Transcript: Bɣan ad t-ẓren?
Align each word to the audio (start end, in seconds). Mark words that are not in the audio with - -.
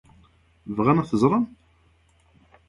Bɣan 0.75 1.01
ad 1.01 1.07
t-ẓren? 1.09 1.45